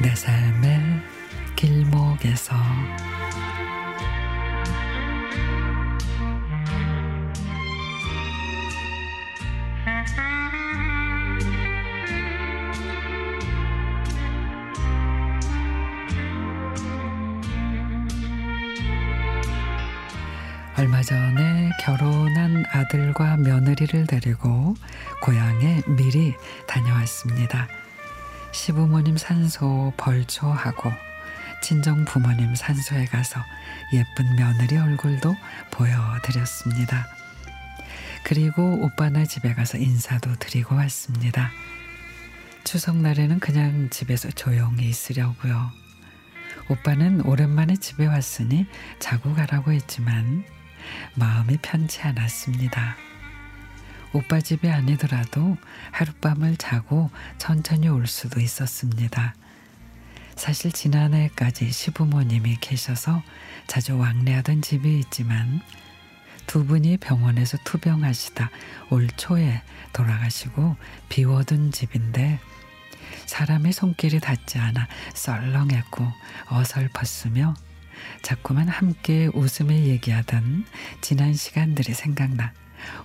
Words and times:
내 0.00 0.14
삶의 0.14 1.02
길목에서 1.56 2.54
얼마 20.76 21.02
전에 21.02 21.70
결혼한 21.80 22.64
아들과 22.70 23.36
며느리를 23.38 24.06
데리고 24.06 24.74
고향에 25.20 25.82
미리 25.88 26.34
다녀왔습니다. 26.68 27.66
시부모님 28.52 29.16
산소 29.16 29.92
벌초하고 29.96 30.92
친정 31.62 32.04
부모님 32.04 32.54
산소에 32.54 33.06
가서 33.06 33.40
예쁜 33.92 34.36
며느리 34.36 34.76
얼굴도 34.76 35.34
보여드렸습니다. 35.70 37.06
그리고 38.24 38.62
오빠네 38.84 39.26
집에 39.26 39.54
가서 39.54 39.78
인사도 39.78 40.34
드리고 40.36 40.76
왔습니다. 40.76 41.50
추석날에는 42.64 43.40
그냥 43.40 43.88
집에서 43.90 44.30
조용히 44.30 44.88
있으려고요. 44.88 45.70
오빠는 46.68 47.22
오랜만에 47.22 47.76
집에 47.76 48.06
왔으니 48.06 48.66
자고 48.98 49.34
가라고 49.34 49.72
했지만 49.72 50.44
마음이 51.14 51.58
편치 51.62 52.02
않았습니다. 52.02 53.07
오빠 54.12 54.40
집이 54.40 54.68
아니더라도 54.68 55.56
하룻밤을 55.92 56.56
자고 56.56 57.10
천천히 57.36 57.88
올 57.88 58.06
수도 58.06 58.40
있었습니다. 58.40 59.34
사실 60.36 60.72
지난해까지 60.72 61.70
시부모님이 61.70 62.58
계셔서 62.60 63.22
자주 63.66 63.98
왕래하던 63.98 64.62
집이 64.62 64.98
있지만 65.00 65.60
두 66.46 66.64
분이 66.64 66.96
병원에서 66.98 67.58
투병하시다 67.64 68.50
올 68.90 69.08
초에 69.08 69.62
돌아가시고 69.92 70.76
비워둔 71.08 71.72
집인데 71.72 72.38
사람의 73.26 73.72
손길이 73.72 74.20
닿지 74.20 74.58
않아 74.58 74.88
썰렁했고 75.14 76.06
어설펐으며 76.46 77.54
자꾸만 78.22 78.68
함께 78.68 79.28
웃으며 79.34 79.74
얘기하던 79.74 80.64
지난 81.00 81.34
시간들이 81.34 81.92
생각나 81.92 82.52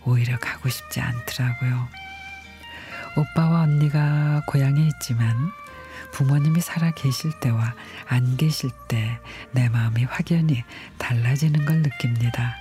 오히려 0.05 0.37
가고 0.39 0.69
싶지 0.69 1.01
않더라고요. 1.01 1.87
오빠와 3.15 3.61
언니가 3.61 4.41
고향에 4.47 4.87
있지만 4.87 5.35
부모님이 6.13 6.61
살아 6.61 6.91
계실 6.91 7.31
때와 7.39 7.73
안 8.07 8.37
계실 8.37 8.69
때 8.87 9.19
내 9.51 9.69
마음이 9.69 10.03
확연히 10.05 10.63
달라지는 10.97 11.65
걸 11.65 11.81
느낍니다. 11.81 12.55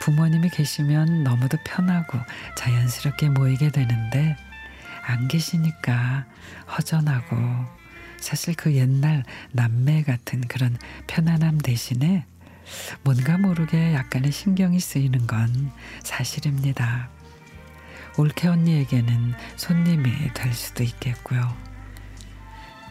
부모님이 0.00 0.50
계시면 0.50 1.24
너무도 1.24 1.56
편하고 1.64 2.18
자연스럽게 2.56 3.30
모이게 3.30 3.70
되는데 3.70 4.36
안 5.06 5.28
계시니까 5.28 6.24
허전하고 6.76 7.36
사실 8.18 8.54
그 8.54 8.74
옛날 8.74 9.24
남매 9.52 10.02
같은 10.02 10.40
그런 10.42 10.76
편안함 11.06 11.58
대신에 11.58 12.24
뭔가 13.02 13.38
모르게 13.38 13.94
약간의 13.94 14.32
신경이 14.32 14.80
쓰이는 14.80 15.26
건 15.26 15.72
사실입니다. 16.02 17.08
올케 18.16 18.48
언니에게는 18.48 19.34
손님이 19.56 20.32
될 20.34 20.52
수도 20.52 20.84
있겠고요. 20.84 21.54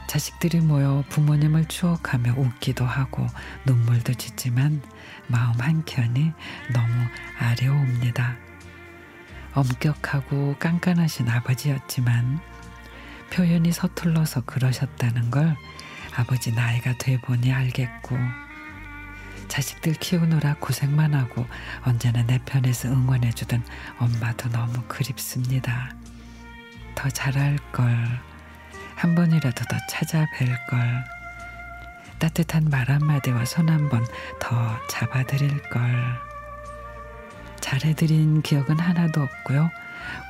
자식들이 0.08 0.60
모여 0.60 1.04
부모님을 1.10 1.66
추억하며 1.66 2.36
웃기도 2.38 2.86
하고 2.86 3.26
눈물도 3.66 4.14
짓지만 4.14 4.82
마음 5.28 5.60
한켠이 5.60 6.34
너무 6.74 6.94
아려옵니다. 7.40 8.36
엄격하고 9.54 10.58
깐깐하신 10.60 11.30
아버지였지만 11.30 12.40
표현이 13.32 13.72
서툴러서 13.72 14.42
그러셨다는 14.42 15.32
걸 15.32 15.56
아버지 16.16 16.52
나이가 16.52 16.96
돼 16.98 17.20
보니 17.22 17.52
알겠고 17.52 18.16
자식들 19.54 19.94
키우느라 19.94 20.56
고생만 20.60 21.14
하고 21.14 21.46
언제나 21.84 22.24
내 22.24 22.40
편에서 22.40 22.88
응원해주던 22.88 23.64
엄마도 24.00 24.50
너무 24.50 24.82
그립습니다. 24.88 25.92
더 26.96 27.08
잘할 27.10 27.58
걸, 27.72 27.86
한 28.96 29.14
번이라도 29.14 29.64
더 29.66 29.78
찾아뵐 29.92 30.48
걸, 30.68 31.04
따뜻한 32.18 32.66
말 32.72 32.90
한마디와 32.90 33.46
손 33.46 33.70
한 33.70 33.90
번 33.90 34.04
더 34.40 34.80
잡아드릴 34.90 35.62
걸. 35.70 35.82
잘해드린 37.62 38.42
기억은 38.42 38.80
하나도 38.80 39.22
없고요. 39.22 39.70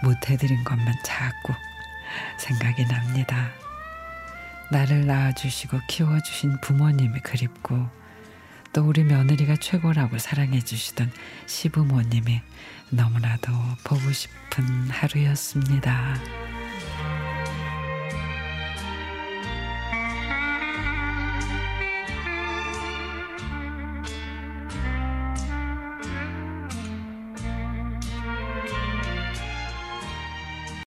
못해드린 0.04 0.66
것만 0.66 0.94
자꾸 1.06 1.54
생각이 2.40 2.86
납니다. 2.88 3.52
나를 4.70 5.06
낳아주시고 5.06 5.80
키워주신 5.88 6.60
부모님이 6.60 7.22
그립고 7.22 7.88
또 8.74 8.82
우리 8.82 9.04
며느리가 9.04 9.58
최고라고 9.58 10.18
사랑해 10.18 10.60
주시던 10.60 11.12
시부모님이 11.46 12.42
너무나도 12.90 13.52
보고 13.84 14.12
싶은 14.12 14.66
하루였습니다. 14.90 16.16